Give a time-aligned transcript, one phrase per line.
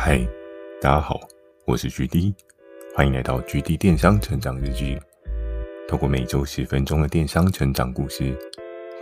[0.00, 0.16] 嗨，
[0.80, 1.18] 大家好，
[1.66, 2.32] 我是 GD，
[2.94, 4.96] 欢迎来到 GD 电商成长日记。
[5.88, 8.32] 透过每周十分钟的电商成长故事，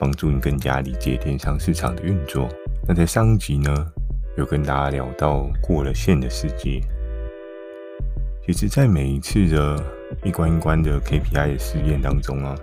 [0.01, 2.48] 帮助你更加理解电商市场的运作。
[2.88, 3.93] 那在上一集呢，
[4.38, 6.81] 有跟大家聊到过了线的世界。
[8.47, 9.78] 其实，在每一次的
[10.24, 12.56] 一关一关的 KPI 的试验当中啊，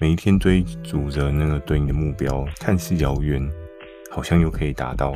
[0.00, 3.48] 每一天追逐着那个对应的目标，看似遥远，
[4.10, 5.14] 好像又可以达到。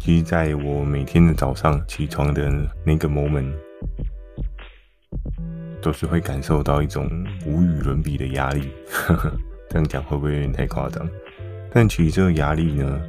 [0.00, 2.50] 其实，在我每天的早上起床的
[2.84, 3.52] 那个 moment，
[5.82, 7.08] 都是会感受到一种
[7.46, 8.70] 无与伦比的压力。
[9.68, 11.08] 这样讲会不会有点太夸张？
[11.70, 13.00] 但其实这个压力呢，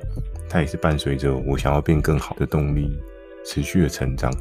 [0.49, 2.91] 它也是伴随着我想要变更好的动力，
[3.45, 4.31] 持续的成长。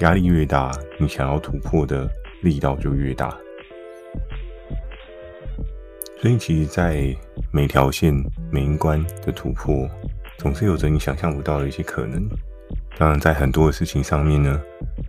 [0.00, 2.08] 压力越大，你想要突破的
[2.42, 3.36] 力道就越大。
[6.20, 7.14] 所以，其实，在
[7.52, 8.14] 每条线、
[8.50, 9.88] 每一关的突破，
[10.44, 12.28] 总是有着你想象不到的一些可能。
[12.98, 14.60] 当然，在很多的事情上面呢，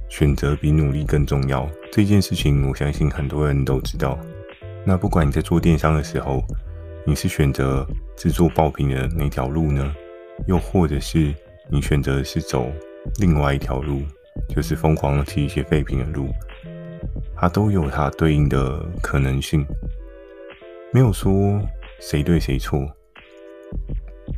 [0.08, 1.70] 选择比努力更重要。
[1.92, 4.18] 这件事情，我相信很多人都知道。
[4.86, 6.42] 那不管你在做电商的时候，
[7.05, 9.94] 你是选择制作爆品的那条路呢，
[10.48, 11.36] 又或者是
[11.70, 12.72] 你选择是走
[13.20, 14.04] 另外一条路，
[14.48, 16.30] 就是疯狂的提一些废品的路，
[17.36, 19.66] 它都有它对应的可能性，
[20.94, 21.60] 没有说
[21.99, 22.90] 谁对谁错。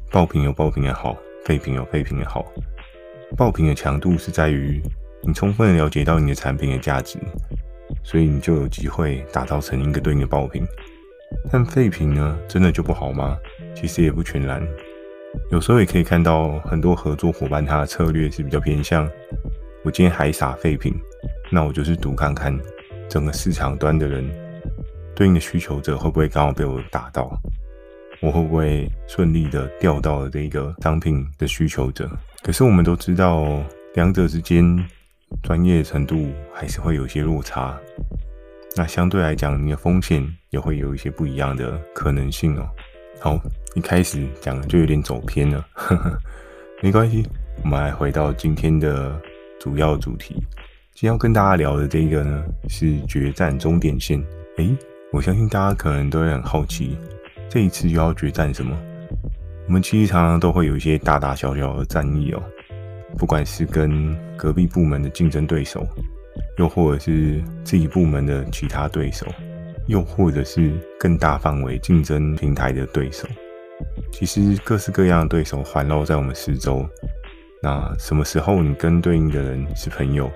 [0.10, 2.46] 爆品有爆品的好，废品有废品的好。
[3.36, 4.82] 爆品的强度是在于
[5.22, 7.20] 你充分的了解到你的产品的价值，
[8.04, 10.66] 所以你就有机会打造成一个对应的爆品。
[11.52, 13.38] 但废品呢，真的就不好吗？
[13.76, 14.66] 其实也不全然。
[15.52, 19.08] 有时候也可以看到很多合作伙伴他的策略是比较偏向，
[19.84, 20.94] 我今天还撒废品，
[21.52, 22.58] 那我就是赌看看
[23.10, 24.26] 整个市场端的人
[25.14, 27.30] 对应的需求者会不会刚好被我打到。
[28.20, 32.10] 我会不会顺利的钓到了这个商品的需求者？
[32.42, 34.64] 可是我们都知道，两者之间
[35.44, 37.78] 专业程度还是会有一些落差。
[38.76, 42.68] 那相对来讲，你的风险也会有一些不一样的可能性哦。
[43.20, 43.40] 好，
[43.76, 46.18] 一开始讲就有点走偏了，呵呵，
[46.82, 47.28] 没关系，
[47.64, 49.20] 我们来回到今天的
[49.60, 50.36] 主要主题。
[50.94, 54.24] 今天要跟大家聊的这个呢，是决战终点线。
[54.58, 54.76] 诶，
[55.12, 56.98] 我相信大家可能都会很好奇。
[57.50, 58.78] 这一次又要决战什么？
[59.68, 62.42] 我们其实常常都会有一些大大小小的战役哦，
[63.18, 65.86] 不管是跟隔壁部门的竞争对手，
[66.58, 69.28] 又或者是自己部门的其他对手，
[69.88, 73.28] 又或者是更大范围竞争平台的对手。
[74.12, 76.88] 其实各式各样的对手环绕在我们四周。
[77.62, 80.32] 那什么时候你跟对应的人是朋友？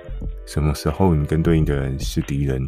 [0.46, 2.62] 什么时候你跟对应的人是敌人？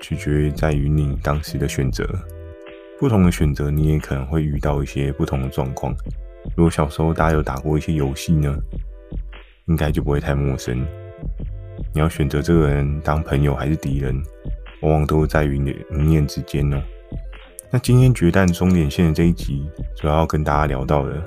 [0.00, 2.06] 取决于在于你当时的选择。
[2.98, 5.94] 不同的选择，你也可能会遇到一些不同的状况。
[6.56, 8.56] 如果小时候大家有打过一些游戏呢，
[9.66, 10.86] 应该就不会太陌生。
[11.92, 14.18] 你要选择这个人当朋友还是敌人，
[14.80, 16.82] 往往都在于你一念之间哦。
[17.70, 21.22] 那今天决战终点线的这一集，主要跟大家聊到的，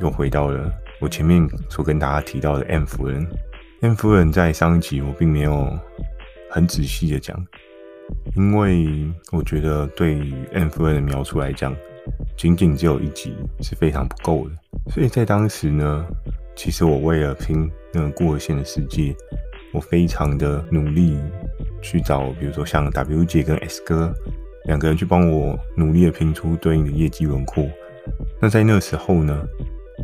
[0.00, 3.26] 又回到了我前面所跟大家提到的 M 夫人。
[3.80, 5.78] M 夫人在上一集我并没有
[6.50, 7.42] 很仔细的讲。
[8.36, 11.74] 因为我觉得对于 M 夫人的描述来讲，
[12.36, 14.54] 仅仅只有一集是非常不够的。
[14.90, 16.06] 所以在当时呢，
[16.54, 19.14] 其实我为了拼那个过线的世界，
[19.72, 21.18] 我非常的努力
[21.82, 24.14] 去找，比如说像 W 姐跟 S 哥
[24.66, 27.66] 两个人去帮我努力的拼出对应的业绩轮廓。
[28.40, 29.44] 那在那时候呢，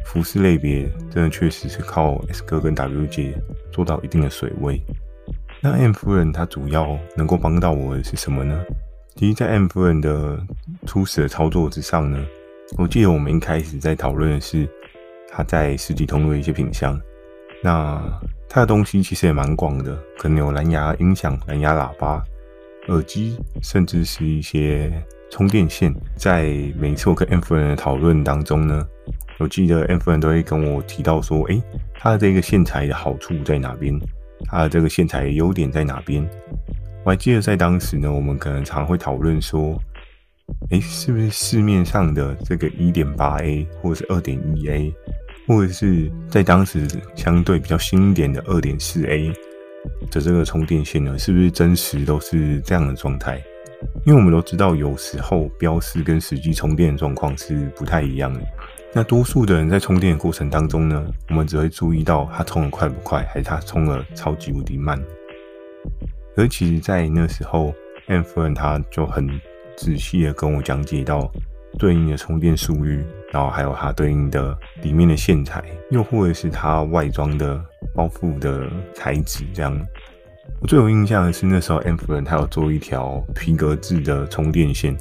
[0.06, 3.34] 服饰类别真的确实是靠 S 哥跟 W 姐
[3.70, 4.80] 做到一定的水位。
[5.64, 8.60] 那 M 夫人她主要能够帮到我的是什么呢？
[9.14, 10.36] 其实，在 M 夫人的
[10.86, 12.18] 初始的操作之上呢，
[12.78, 14.68] 我记得我们一开始在讨论的是
[15.30, 17.00] 她在实体通路的一些品项。
[17.62, 18.02] 那
[18.48, 22.20] 它的东西其实也蛮广的，可能有蓝牙音响、蓝牙喇叭、
[22.88, 24.92] 耳机，甚至是一些
[25.30, 25.94] 充电线。
[26.16, 26.42] 在
[26.76, 28.84] 每次我跟 M 夫人的讨论当中呢，
[29.38, 31.62] 我记得 M 夫人都会跟我提到说：“诶，
[31.94, 33.96] 它的这个线材的好处在哪边？”
[34.46, 36.28] 它的这个线材优点在哪边？
[37.04, 39.76] 我还记得在当时呢，我们可能常会讨论说，
[40.70, 44.94] 诶，是不是市面上的这个一点八 A 或者是二点一 A，
[45.46, 46.86] 或者是在当时
[47.16, 49.32] 相对比较新一点的二点四 A
[50.10, 53.42] 的这个充电线呢，是不是真实都是这样的状态？
[54.06, 58.40] 因为我们都知道，有时候标示跟实际充电的状况是不太一样的。
[58.94, 65.02] 那多数的人在充电的过程当中呢，我们只会注意到它充的快不快，还是它充的超级无敌慢。
[66.36, 67.74] 而其实，在那时候
[68.06, 69.28] ，M 夫人他就很
[69.76, 71.30] 仔细的跟我讲解到，
[71.78, 73.02] 对应的充电速率，
[73.32, 77.62] 然后还有它对应的里面的线材，又或者是它外装的
[77.94, 79.78] 包覆的材质这样。
[80.60, 84.96] 我最有印象的是那时候 M 夫人她有做一条皮革制的充电线，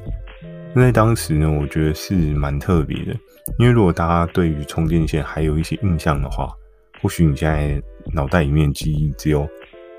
[0.74, 3.14] 那在当时呢，我觉得是蛮特别的。
[3.60, 6.50] 因为如果大家对于充电线还有一些印象的话，
[7.02, 7.82] 或许你现在
[8.14, 9.48] 脑袋里面记忆只有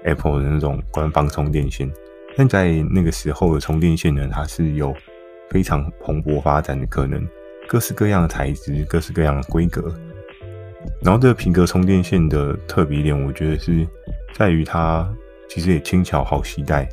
[0.04, 1.90] Apple 的那种官方充电线，
[2.36, 4.94] 但在那个时候的充电线呢，它是有
[5.50, 7.22] 非常蓬勃发展的可能，
[7.68, 9.92] 各式各样的材质，各式各样的规格。
[11.02, 13.86] 然后这个皮革充电线的特别点，我觉得是
[14.32, 15.06] 在于它
[15.48, 16.88] 其实也轻巧好携带，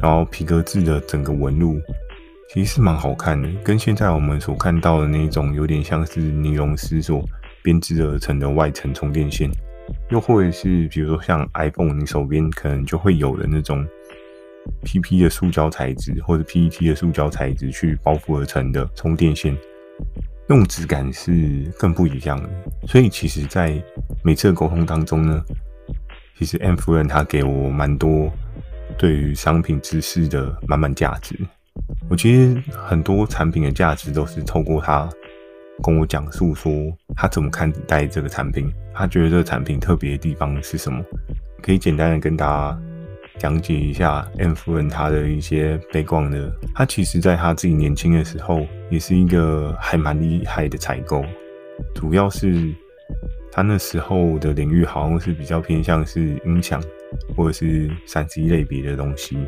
[0.00, 1.78] 然后皮革质的整个纹路。
[2.52, 7.24] 其实是蛮好看的，跟现在我们所看到的那种有点像是尼龙丝所
[7.62, 9.48] 编织而成的外层充电线，
[10.10, 13.86] 又或者是比如说像 iPhone，你手边可能就会有的那种
[14.82, 19.56] PP 的塑胶材质或者 PET 的塑胶材质去包覆而成的充电线，
[20.48, 22.50] 那种质感是更不一样的。
[22.88, 23.80] 所以其实，在
[24.24, 25.40] 每次的沟通当中呢，
[26.36, 28.28] 其实 M 夫人她给我蛮多
[28.98, 31.38] 对于商品知识的满满价值。
[32.08, 35.08] 我其实很多产品的价值都是透过他
[35.82, 36.72] 跟我讲述说
[37.16, 41.02] 他怎么看待这个产品，他觉得这个产品特别的地方是什么，
[41.62, 42.78] 可以简单的跟大家
[43.38, 46.52] 讲解一下 M 夫人他的一些背光的。
[46.74, 51.24] 他其实在他自己年轻的时候也是一个还蛮厉害的采购，
[51.94, 52.74] 主要是
[53.50, 56.82] 他那时候的领域好像是比较偏向是音响
[57.36, 59.38] 或者是三 C 类别的东西。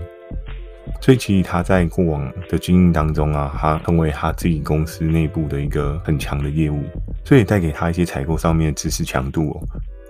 [1.01, 6.83] 所以其实他在过往的经营当中啊，他成为他自己公司内部的一个很强的业务，
[7.25, 9.61] 所以带给他一些采购上面的知识强度哦。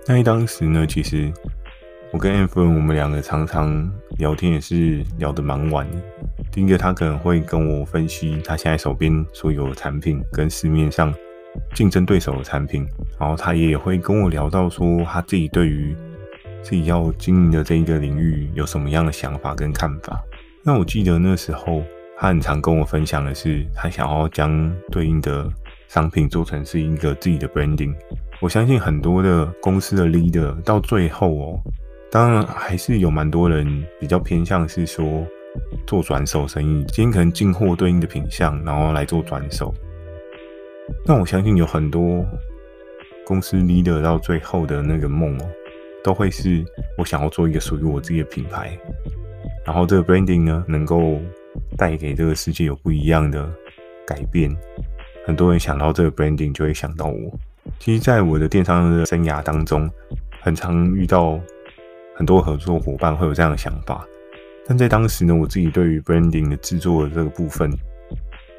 [0.07, 1.31] 那当时呢，其实
[2.11, 5.97] 我跟 M 夫人我们两个常常聊天也是聊得蛮晚的。
[6.51, 11.11] 第一个，他可能会跟我分析他现在手边所有的产品跟市面上
[11.73, 12.85] 竞争对手的产品，
[13.19, 15.95] 然后他也会跟我聊到说他自己对于
[16.61, 20.21] 自己要经营的这一个领域有什么样的想法跟看法。
[20.65, 21.83] 那我记得那时候，
[22.17, 25.45] 他很常跟我分享的是，他想要将对应的
[25.89, 27.93] 商品做成是一个自己的 branding。
[28.39, 31.59] 我相信很多的公司的 leader 到最后哦，
[32.09, 35.27] 当然还是有蛮多人比较偏向是说
[35.85, 39.73] 做转手生意，今天可能进货对应的品相，然后来做转手。
[41.05, 42.25] 那我相信有很多
[43.25, 45.45] 公司 leader 到最后的那个梦哦，
[46.05, 46.63] 都会是
[46.97, 48.79] 我想要做一个属于我自己的品牌。
[49.65, 51.19] 然后这个 branding 呢，能够
[51.77, 53.49] 带给这个世界有不一样的
[54.05, 54.53] 改变。
[55.25, 57.39] 很多人想到这个 branding，就会想到我。
[57.79, 59.89] 其实，在我的电商的生涯当中，
[60.41, 61.39] 很常遇到
[62.13, 64.05] 很多合作伙伴会有这样的想法。
[64.67, 67.71] 但在当时呢，我自己对于 branding 的制作的这个部分，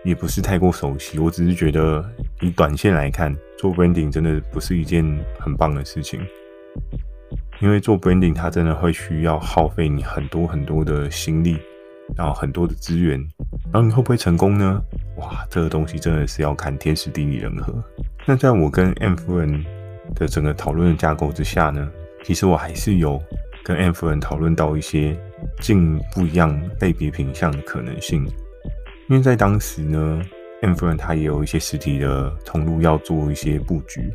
[0.05, 1.19] 也不是太过熟悉。
[1.19, 2.03] 我只是觉得，
[2.41, 5.05] 以短线来看，做 branding 真的不是一件
[5.39, 6.21] 很棒的事情。
[7.61, 11.57] 因为做 branding，它真的会需要耗费你很多很多的心力，
[12.17, 13.19] 然后很多的资源，
[13.73, 14.83] 然后你会不会成功呢？
[15.17, 17.73] 哇，这个东西真的是要看天时地利人和。
[18.27, 19.65] 那在我跟 M 夫人
[20.15, 21.91] 的整个讨论的架构之下呢，
[22.25, 23.23] 其实我还是有
[23.63, 25.17] 跟 M 夫人讨论到一些
[25.61, 28.27] 进不一样类别品项的可能性。
[29.09, 30.23] 因为在当时呢
[30.61, 34.13] ，M 夫人她也有一些实体的通路要做一些布局，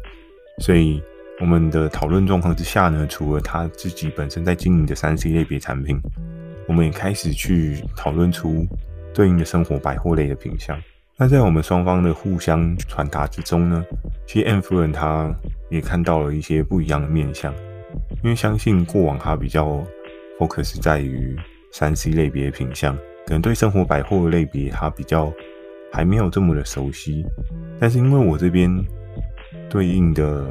[0.60, 1.02] 所以。
[1.40, 5.98] 我们的讨论状况之下呢，除了他自己本身在经营的三 C 类别产品，
[6.68, 8.68] 我们也开始去讨论出
[9.14, 10.78] 对应的生活百货类的品项。
[11.16, 13.86] 那在我们双方的互相传达之中呢，
[14.28, 15.34] 其实 M 夫人她
[15.70, 17.54] 也看到了一些不一样的面向，
[18.24, 19.82] 因为相信过往她比较
[20.38, 21.38] focus 在于
[21.72, 25.32] 三 C 类别的品项，可能对生活百货类别她比较
[25.92, 27.26] 还没有这么的熟悉。
[27.80, 28.70] 但是因为我这边
[29.70, 30.46] 对应的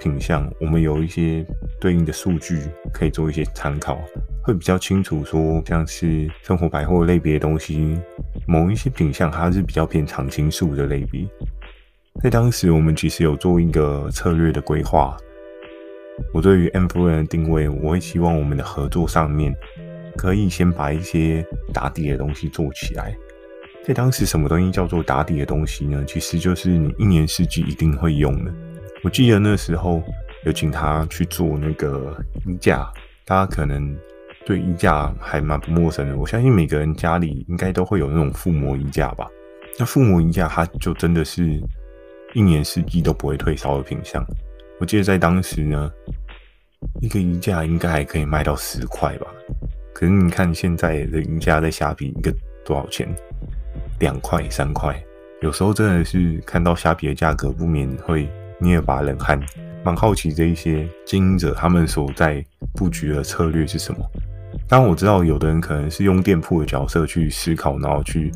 [0.00, 1.44] 品相，我们有一些
[1.78, 2.58] 对应的数据
[2.92, 4.00] 可以做一些参考，
[4.42, 7.98] 会比较清楚说，像是生活百货类别的东西，
[8.46, 11.28] 某一些品相它是比较偏常青树的类别。
[12.22, 15.16] 在当时，我们其实有做一个策略的规划。
[16.32, 19.54] 我对于 M 夫人的定位，我会希望我们的合作上面
[20.16, 23.14] 可以先把一些打底的东西做起来。
[23.84, 26.04] 在当时，什么东西叫做打底的东西呢？
[26.06, 28.52] 其实就是你一年四季一定会用的。
[29.02, 30.02] 我记得那时候
[30.44, 32.16] 有请他去做那个
[32.46, 32.90] 衣架，
[33.24, 33.96] 大家可能
[34.44, 36.16] 对衣架还蛮不陌生的。
[36.16, 39.26] 我相信每个人家里应该都会有那种附魔衣架吧？
[39.78, 41.60] 那附魔衣架它就真的是
[42.34, 44.24] 一年四季都不会退烧的品相。
[44.78, 45.90] 我记得在当时呢，
[47.00, 49.26] 一个衣架应该还可以卖到十块吧？
[49.94, 53.08] 可是你看现在的衣架在虾皮一个多少钱？
[53.98, 55.02] 两块、三块，
[55.42, 58.26] 有时候真的是看到虾皮的价格，不免会
[58.60, 59.40] 捏一把冷汗，
[59.82, 64.00] 蛮好奇这一些经营者他们所在布局的策略是什么。
[64.68, 68.30] 当然我知道有的人可能是用店铺的角色去思考，然后去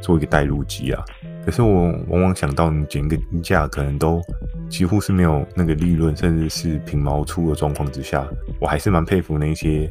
[0.00, 1.04] 做一个带入机啊。
[1.44, 4.20] 可是我往往想到你减个价，可能都
[4.68, 8.26] 几乎是没有那个利润，甚至是平毛出的状况之下，
[8.60, 9.88] 我还是蛮佩服那些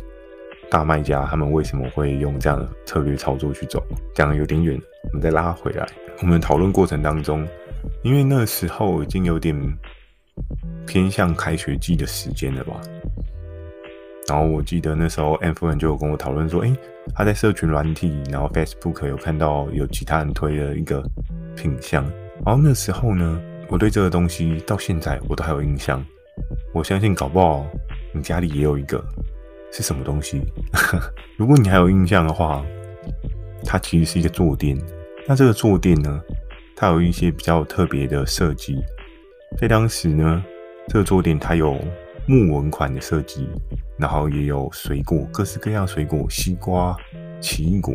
[0.69, 3.83] 大卖家，他们为什么会用这样的策略操作去走。
[4.13, 5.85] 讲的有点远，我们再拉回来。
[6.21, 7.45] 我们讨论过程当中，
[8.03, 9.55] 因为那时候已经有点
[10.88, 12.79] 偏向开学季的时间了吧。
[14.27, 16.75] 然后我记得那时候 M 夫人就有跟我讨论说，诶，
[17.15, 21.03] 他在社群软体，然后 Facebook 有看到有其他人推的一个
[21.55, 22.03] 品相。
[22.45, 26.05] 然后那时候呢，我对这个东西到现在我都还有印象。
[26.74, 27.65] 我相信搞不好
[28.13, 29.03] 你家里也有一个，
[29.71, 30.41] 是什么东西？
[31.36, 32.63] 如果你还有印象的话，
[33.65, 34.79] 它其实是一个坐垫。
[35.27, 36.21] 那这个坐垫呢，
[36.79, 38.81] 它有一些比较特别的设计。
[39.57, 40.41] 在当时呢，
[40.88, 41.77] 这个坐垫它有
[42.25, 43.50] 木纹款的设计。
[43.98, 46.95] 然后也有水果，各式各样水果，西瓜、
[47.41, 47.93] 奇异果，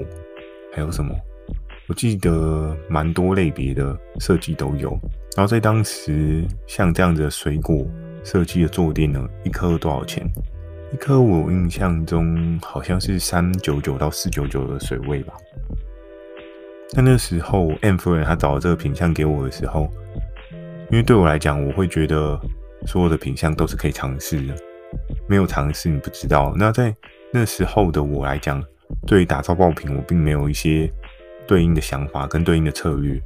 [0.71, 1.17] 还有什么？
[1.89, 4.91] 我记得蛮多类别的设计都有。
[5.35, 7.87] 然后在当时，像这样子的水果
[8.23, 10.31] 设计的坐垫呢，一颗多少钱？
[10.93, 15.33] 一颗我印象中好像是三九九到四九九的水位吧。
[16.95, 19.91] 那那时候 M 夫人她找了这个品相给我的时候，
[20.91, 22.41] 因为对我来讲，我会觉得
[22.87, 24.55] 所有的品相都是可以尝试的。
[25.29, 26.55] 没有尝试，你不知道。
[26.57, 26.95] 那在
[27.33, 28.63] 那时候的我来讲，
[29.09, 30.89] 对于打造爆品，我并没有一些
[31.49, 33.21] 对应的想法跟对应的策略。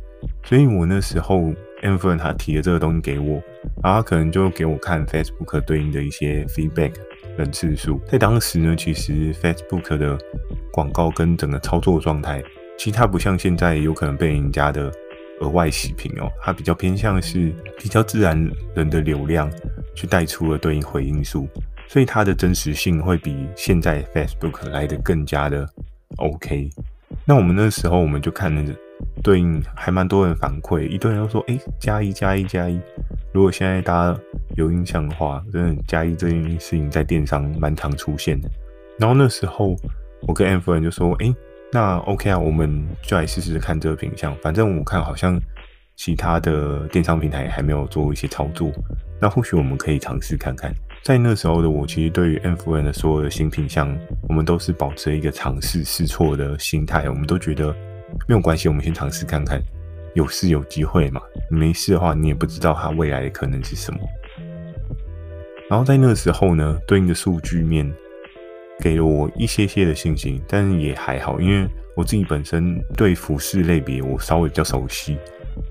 [0.45, 3.35] 所以我那时候 M 夫人他提了这个东西给我，
[3.83, 6.95] 然后他可能就给我看 Facebook 对应的一些 feedback
[7.37, 8.01] 人次数。
[8.09, 10.19] 在当时呢，其实 Facebook 的
[10.73, 12.43] 广告跟整个操作状态，
[12.79, 14.91] 其实它不像现在有可能被人家的
[15.41, 19.51] 额外洗屏哦，它比较偏向是比较自然人的流量。
[19.95, 21.49] 去带出了对应回应数，
[21.89, 25.69] 所以它的真实性会比现在 Facebook 来的更加的
[26.19, 26.71] OK。
[27.25, 28.73] 那我们那时候我们就看了
[29.21, 32.81] 对应，还蛮多人反馈，一堆人都说：“哎，加一加一加一。”
[33.35, 34.21] 如果现在大家
[34.55, 38.49] 有印象的话，真的加一这件事情在电商蛮常出现的。
[39.01, 39.75] 然后那时候
[40.29, 41.35] 我跟 M 夫人就说：“哎，
[41.73, 44.35] 那 OK 啊，我们就来试试看这个品相。
[44.37, 45.39] 反正我看好像
[45.97, 48.71] 其他的电商平台还没有做一些操作。”
[49.21, 50.73] 那或许我们可以尝试看看，
[51.03, 53.93] 在那时候的我，其实对于 M 夫人的所有的新品项，
[54.29, 57.11] 我们都是保持一个尝试试错的心态。
[57.11, 57.75] 我们都觉得
[58.29, 59.61] 没有关系，我们先尝试看看，
[60.15, 61.21] 有事有机会嘛。
[61.51, 63.99] 没事的话，你也不知道它未来的可能是什么。
[65.69, 67.93] 然后在那时候呢，对应的数据面
[68.81, 75.19] 给了我一些些的信心，但是也还好，因为我自己本身对服饰类别我稍微比较熟悉。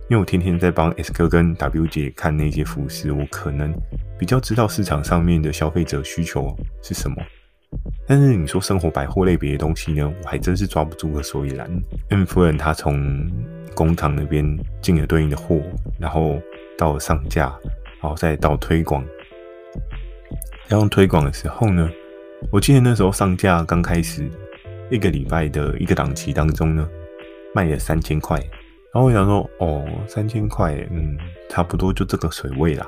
[0.10, 3.74] 因为我天天在帮 S 哥跟 W 姐看那些服饰，我可能
[4.20, 7.16] 比较知道市场上面的消费者需求是什么。
[8.06, 11.70] 但是你说生活百货类别的东西呢，我还真是抓不住个所以然。
[12.10, 13.30] M 夫人她从
[13.74, 14.46] 工厂那边
[14.82, 15.62] 进了对应的货，
[16.00, 16.42] 然后
[16.78, 17.44] 到了上架，
[18.02, 19.04] 然后再到推广。
[20.70, 21.90] 要用推广的时候呢，
[22.52, 24.30] 我记得那时候上架刚开始
[24.90, 26.88] 一个礼拜的一个档期当中呢，
[27.54, 28.40] 卖了三千块。
[28.94, 31.18] 然后我想说，哦，三千块，嗯，
[31.50, 32.88] 差不多就这个水位啦，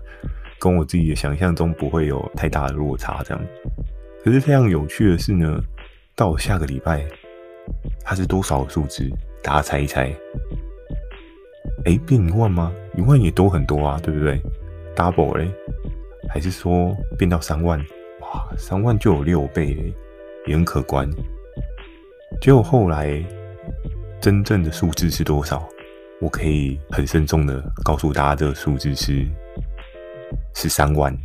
[0.58, 3.42] 跟我自己的想象中不会有太大的落差，这样。
[4.24, 5.62] 可是非常有趣的是呢，
[6.14, 7.06] 到下个礼拜，
[8.04, 9.08] 它是多少数字？
[9.42, 10.12] 大家猜一猜？
[11.84, 12.72] 哎，变一万吗？
[12.96, 14.42] 一万也多很多啊，对不对
[14.96, 15.48] ？Double 嘞？
[16.28, 17.80] 还是说变到三万？
[18.56, 19.94] 三万就有六倍，
[20.46, 21.08] 也很可观。
[22.40, 23.24] 结果后来。
[24.18, 25.68] 真正的数字是多少？
[26.20, 29.26] 我可以很慎重的告诉大家，这个数字是
[30.54, 31.16] 十三万。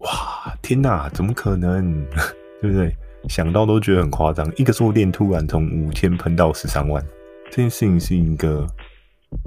[0.00, 2.04] 哇，天哪，怎么可能？
[2.60, 2.94] 对不对？
[3.28, 4.52] 想到都觉得很夸张。
[4.56, 7.02] 一个坐垫突然从五千喷到十三万，
[7.50, 8.66] 这件事情是一个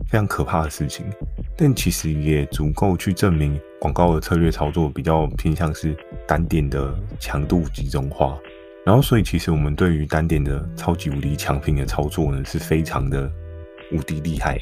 [0.07, 1.05] 非常可怕的事情。
[1.57, 5.95] 但其实也足够去证明广告的策略操作比较偏向是
[6.27, 8.37] 单点的强度集中化。
[8.85, 13.31] 然后，所以其实我们对于单点的超级无敌强品的操作呢，是非常的
[13.93, 14.59] 无敌厉害。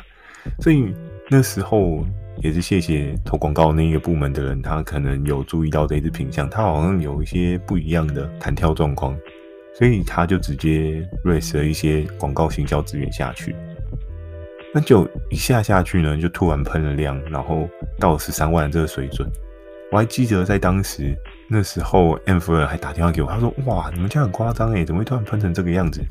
[0.60, 0.94] 所以
[1.30, 2.04] 那时候
[2.42, 9.16] 也是谢谢投广告那一个部门的人，他可能有注意到这一支品项，他好像有一些不一样的弹跳状况，
[9.78, 13.56] 所以他就直接 raise 了一些广告行销资源下去。
[14.74, 17.66] 那就一下下去呢，就突然喷了量，然后
[17.98, 19.26] 到了十三万这个水准。
[19.94, 26.04] 我还记得在当时那时候，M 夫人还打电话给我，他说：“哇，你们家很夸张诶，怎么会突然喷成这个样子？”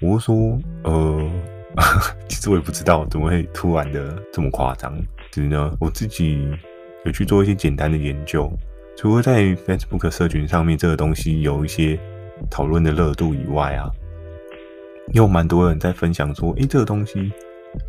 [0.00, 1.30] 我说：“呃，
[2.30, 4.98] 其实我也不知道怎么会突然的这么夸张。
[5.30, 6.48] 只是呢，我自己
[7.04, 8.50] 有去做一些简单的研究，
[8.96, 12.00] 除了在 Facebook 社群上面这个东西有一些
[12.48, 13.90] 讨论的热度以外啊，
[15.12, 17.30] 有蛮多人在分享说，诶，这个东西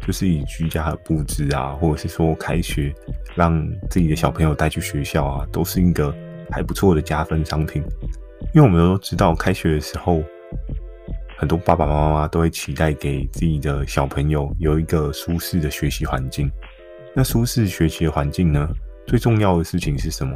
[0.06, 2.94] 就是以居家的布置啊，或者是说开学
[3.36, 6.14] 让自己的小朋友带去学校啊，都是一个
[6.50, 7.84] 还不错的加分商品。
[8.54, 10.22] 因为我们都知道，开学的时候，
[11.38, 16.52] 很多爸爸妈妈都会期待给自己的小朋友有一个舒适的学习环境。
[17.14, 18.68] 那舒适学习的环境呢，
[19.06, 20.36] 最重要的事情是什么？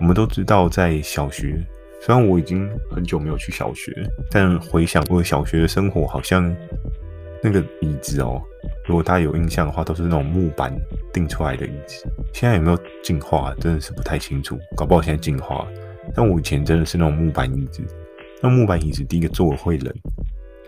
[0.00, 1.62] 我们都知道，在小学，
[2.00, 3.92] 虽然我已经很久没有去小学，
[4.30, 6.54] 但回想过小学的生活，好像
[7.42, 8.42] 那个椅子哦，
[8.86, 10.74] 如果大家有印象的话，都是那种木板
[11.12, 12.06] 钉出来的椅子。
[12.32, 15.66] 现在有没有进化，真的是不太清楚，搞不好现在进化。
[16.14, 17.82] 但我以前真的是那种木板椅子，
[18.42, 19.94] 那木板椅子第一个坐了会冷，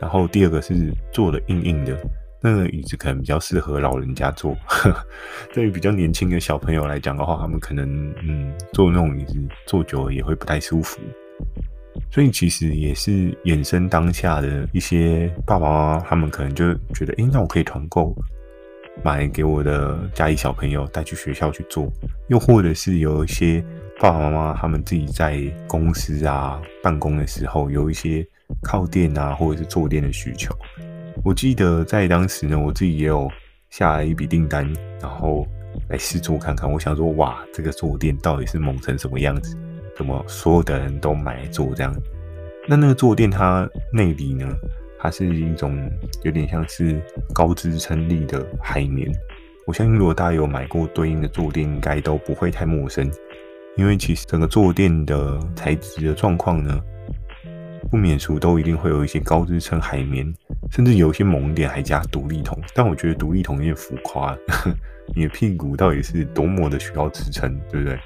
[0.00, 1.99] 然后第二个是坐的硬硬的，
[2.40, 4.56] 那个椅子可能比较适合老人家坐，
[5.52, 7.87] 对于比较年轻的小朋友来讲的话，他们可能
[8.22, 9.34] 嗯坐那种椅子
[9.66, 11.00] 坐久了也会不太舒服，
[12.11, 18.14] 所以其实也是衍生当下的一些爸爸妈妈，他们可能就觉得，诶，那我可以团购
[19.02, 21.90] 买给我的家里小朋友带去学校去做，
[22.28, 23.64] 又或者是有一些。
[24.00, 28.26] 爸爸妈妈他们自己在公司啊办公的时候，有一些
[28.61, 30.52] 靠垫啊，或者是坐垫的需求。
[31.22, 33.30] 我记得在当时呢，我自己也有
[33.70, 34.68] 下了一笔订单，
[35.00, 35.46] 然后
[35.88, 36.68] 来试坐看看。
[36.68, 39.56] 我想说，哇，这个坐垫到底是猛成什么样子？
[40.02, 41.94] 怎么所有的人都买来坐这样？
[42.68, 44.44] 那那个坐垫它内里呢，
[44.99, 45.88] 它是一种
[46.25, 47.00] 有点像是
[47.32, 49.09] 高支撑力的海绵。
[49.64, 53.09] 我相信如果大家有买过对应的坐垫，应该都不会太陌生。
[53.76, 56.80] 因为其实整个坐垫的材质的状况呢，
[57.88, 60.26] 不免俗都一定会有一些高支撑海绵，
[60.73, 62.61] 甚至有一些猛点还加独立筒。
[62.75, 64.37] 但我觉得独立筒有点浮夸，
[65.14, 67.97] 你的屁股到底是多么的需要支撑，对不对？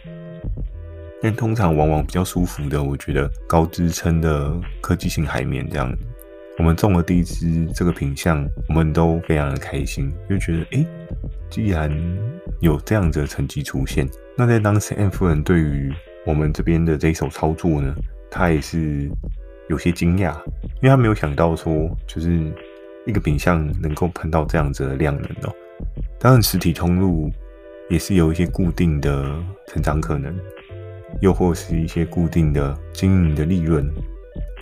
[1.23, 5.93] 但通常往往比较舒服的，我觉得高支撑的科技型海绵这样。
[6.59, 10.87] 我们中了第一支这个品相，我们都非常的开心，就觉得诶，
[11.51, 11.91] 既然
[12.61, 14.09] 有这样子的成绩出现。
[14.39, 15.93] 那在当时，M 夫人对于
[16.25, 17.95] 我们这边的这一手操作呢，
[18.31, 19.11] 她也是
[19.69, 20.35] 有些惊讶，
[20.77, 22.51] 因为她没有想到说，就是
[23.05, 25.55] 一个品相能够碰到这样子的量能哦。
[26.19, 27.31] 当然，实体通路
[27.91, 30.35] 也是有一些固定的成长可能，
[31.21, 33.87] 又或是一些固定的经营的利润。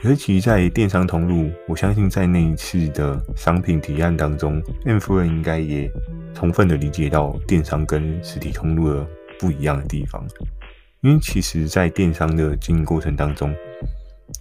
[0.02, 5.90] 尤，其，在电商通路，我相信在那一次的商品提案当中，M 夫人应该也
[6.35, 9.07] 充分的理解到电商跟实体通路的。
[9.37, 10.24] 不一样的地方，
[11.00, 13.52] 因为其实，在电商的经营过程当中，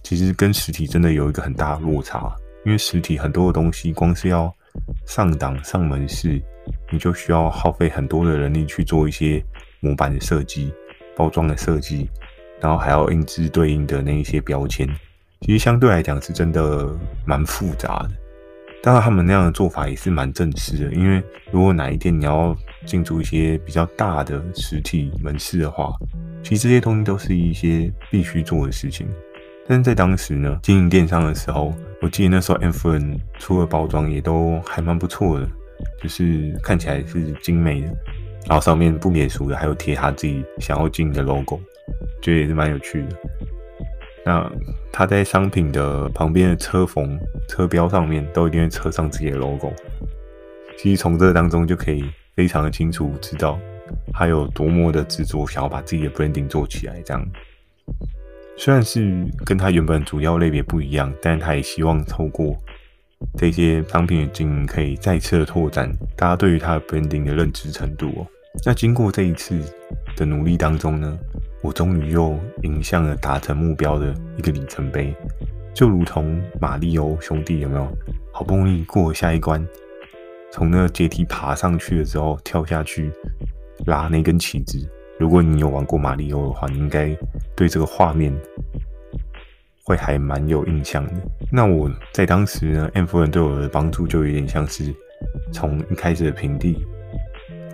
[0.04, 2.32] 其实跟实体真的有一个很大的落差。
[2.64, 4.50] 因为实体很多的东西，光是要
[5.04, 6.40] 上档、上门市，
[6.92, 9.44] 你就需要耗费很多的人力去做一些
[9.80, 10.72] 模板的设计、
[11.16, 12.08] 包装的设计，
[12.60, 14.88] 然后还要印制对应的那一些标签。
[15.40, 16.88] 其实相对来讲，是真的
[17.26, 18.10] 蛮复杂的。
[18.82, 25.90] 当然，他们那样的做法也是蛮正式的，因为如果哪一天你要进驻一些比较大的实体门市的话，
[26.42, 29.08] 其实这些东西都是一些必须做的事情。
[29.66, 31.72] 但是在当时呢，经营电商的时候，
[32.02, 35.48] 我记得那时候 M 夫人出的包装也都还蛮不错的，
[36.02, 37.88] 就是看起来是精美的，
[38.46, 41.58] 然后上面不免俗的还有贴他自己想要经营的 logo，
[42.22, 43.16] 觉得也是蛮有趣的。
[44.24, 44.50] 那
[44.90, 49.72] 他在商品的旁边的车缝、车标上面都一定会扯上自己的 logo。
[50.78, 52.04] 其实从这当中就可以
[52.34, 53.58] 非常的清楚知道
[54.12, 57.00] 他有多么的执着，想要把自己的 branding 做起来。
[57.02, 57.26] 这样
[58.56, 62.56] 虽然是跟他原本主要类别不一样，但他也希望透过
[63.36, 68.26] 这些商品的经营，可以再次的拓展大家对于他的 branding 的认知程度哦。
[68.64, 69.58] 那经过这一次
[70.16, 71.18] 的努力当中呢，
[71.62, 75.14] 我终于又迎向了达成目标的一个里程碑，
[75.74, 77.88] 就如同马里欧兄弟有没有？
[78.32, 79.64] 好不容易过下一关，
[80.50, 83.12] 从那个阶梯爬上去的时候，跳下去
[83.86, 84.78] 拉那根旗子。
[85.20, 87.16] 如果你有玩过马里欧的话，你应该
[87.54, 88.36] 对这个画面
[89.84, 91.12] 会还蛮有印象的。
[91.52, 94.92] 那我在当时呢，M 夫人对我的帮助就有点像是
[95.52, 96.84] 从一开始的平地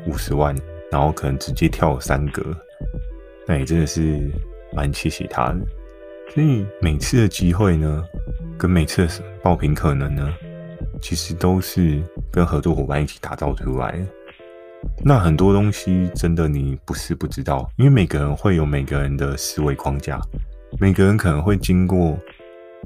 [0.07, 0.55] 五十万，
[0.91, 2.43] 然后可能直接跳三格。
[3.47, 4.31] 那也真的是
[4.73, 5.59] 蛮谢谢他的，
[6.33, 8.05] 所以每次的机会呢，
[8.57, 10.33] 跟每次的爆品可能呢，
[11.01, 12.01] 其实都是
[12.31, 13.99] 跟合作伙伴一起打造出来。
[15.05, 20.21] 那很多东西真的你不是不知道，因为每个人会有每个人的思维框架，
[20.79, 22.17] 每个人可能会经过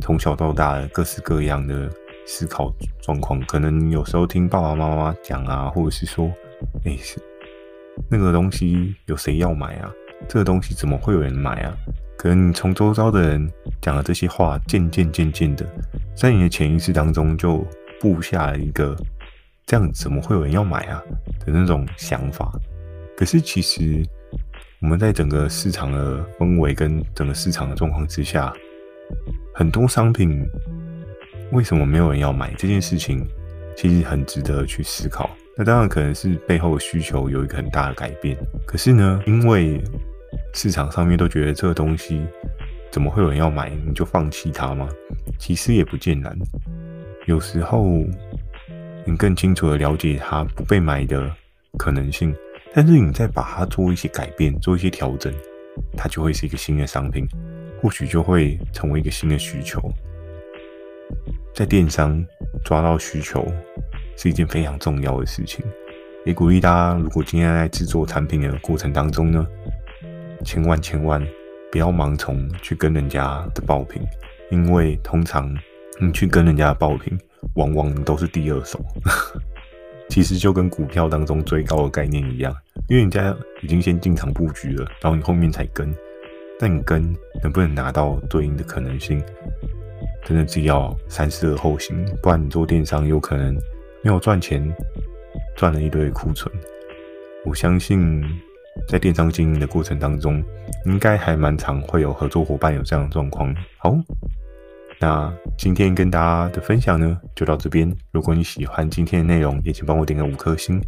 [0.01, 1.89] 从小到大的各式各样的
[2.27, 3.41] 思考状况。
[3.43, 6.29] 可能有时候听爸爸妈妈讲啊，或者是说，
[6.85, 7.21] 哎，是
[8.11, 9.91] 那个东西有谁要买啊？
[10.29, 11.75] 这个东西怎么会有人买啊？
[12.17, 13.51] 可能你从周遭的人
[13.83, 15.67] 讲的这些话，渐渐渐渐的，
[16.17, 17.67] 在你的潜意识当中就
[18.01, 18.97] 布下了一个
[19.67, 21.03] 这样怎么会有人要买啊
[21.45, 22.51] 的那种想法。
[23.17, 24.03] 可是其实
[24.81, 28.53] 我们在整个市场的氛围跟整个市场的状况之下，
[29.55, 30.43] 很多商品
[31.53, 33.27] 为什么没有人要买这件事情，
[33.77, 35.29] 其实很值得去思考。
[35.57, 38.37] 那当然可能是背后的需求有一个很大的改变。
[38.67, 39.81] 可是呢，因为
[40.53, 42.27] 市场上面都觉得这个东西
[42.91, 43.71] 怎么会有人要买？
[43.87, 44.89] 你就放弃它吗？
[45.39, 46.37] 其实也不见然。
[47.27, 47.87] 有时候
[49.07, 51.31] 你更清楚的了解它不被买的
[51.79, 52.35] 可能性，
[52.73, 55.33] 但是你再把它做一些改变，做一些调整，
[55.97, 57.27] 它就会是一个新的商品，
[57.81, 59.81] 或许就会成为一个新的需求。
[61.55, 62.25] 在电商
[62.65, 63.47] 抓到需求
[64.17, 65.65] 是一件非常重要的事情，
[66.25, 69.47] 也鼓励大家，如果今天在制作产品的过程当中呢，
[70.45, 71.25] 千万千万
[71.71, 74.03] 不要盲从去跟人家的爆品，
[74.51, 75.53] 因为通常
[76.01, 77.19] 你去跟人家的爆品，
[77.55, 78.79] 往往都是第二手。
[80.11, 82.55] 其实就跟股票当中追高的概念一样，
[82.89, 85.93] 因为人家已经先进场布局了，然后你后面才跟，
[86.59, 87.03] 但你跟
[87.43, 89.21] 能不能拿到对应的可能性，
[90.23, 93.57] 真的是要三思而后行，不然你做电商有可能
[94.05, 94.63] 没有赚钱，
[95.57, 96.55] 赚了一堆库存。
[97.45, 98.23] 我相信。
[98.89, 100.43] 在电商经营的过程当中，
[100.85, 103.55] 应该还蛮常会有合作伙伴有这样的状况。
[103.79, 103.97] 好，
[104.99, 107.89] 那今天跟大家的分享呢，就到这边。
[108.11, 110.81] 如果你喜欢今天的内容，也请帮我点个五颗星。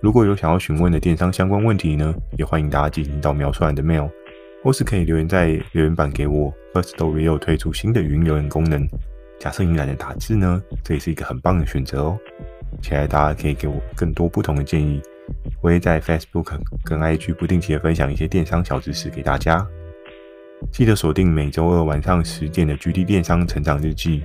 [0.00, 4.10] 如果有想要询问的电商相关问题呢，也欢迎大家进行到描述栏的 mail，
[4.62, 6.50] 或是可以留言在留言板给我。
[6.72, 8.88] Firstory 又推出新的语音留言功能，
[9.38, 12.18] 假设你懒得打字呢，这也是一个很棒的选择哦。
[12.82, 15.00] 期待大家可以给我更多不同的建议。
[15.62, 19.66] 我会在 Facebook 跟 IG 不定期的分享一些电商小知识给大家，
[20.70, 24.22] 记得锁定每周二晚上十点的 GD 电商成长日记。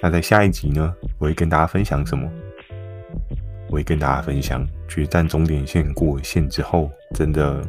[0.00, 2.30] 那在下一集呢，我会跟大家分享什么？
[3.68, 7.62] 我会跟大家分享决战终点线过线之后，真的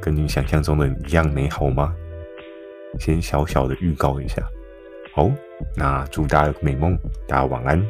[0.00, 1.94] 跟你想象中的一样美好吗？
[2.98, 4.42] 先小小的预告一下。
[5.14, 5.30] 好，
[5.76, 7.80] 那祝大家有个美梦，大家晚安。